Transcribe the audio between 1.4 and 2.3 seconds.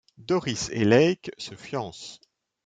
fiancent.